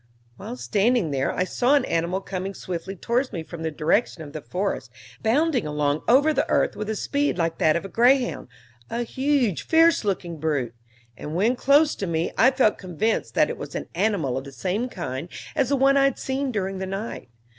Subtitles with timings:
[0.37, 4.33] While standing there, I saw an animal coming swiftly towards me from the direction of
[4.33, 4.89] the forest,
[5.21, 8.47] bounding along over the earth with a speed like that of a greyhound
[8.89, 10.73] a huge, fierce looking brute;
[11.15, 14.51] and when close to me, I felt convinced that it was an animal of the
[14.51, 17.29] same kind as the one I had seen during the night.